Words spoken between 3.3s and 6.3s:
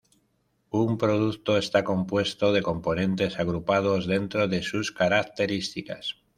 agrupados dentro de sus características.